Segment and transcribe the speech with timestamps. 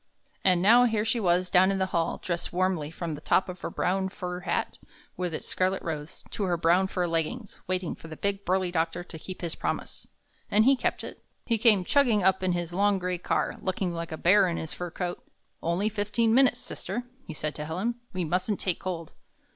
[0.43, 3.61] And now here she was down in the hall, dressed warmly from the top of
[3.61, 4.79] her brown fur hat,
[5.15, 9.03] with its scarlet rose, to her brown fur leggings, waiting for the big, burly doctor
[9.03, 10.07] to keep his promise.
[10.49, 11.23] And he kept it.
[11.45, 14.73] He came chugging up in his long gray car, looking like a bear in his
[14.73, 15.23] fur coat.
[15.61, 17.93] "Only fifteen minutes, sister," he said to Helen.
[18.11, 19.13] "We mustn't take cold.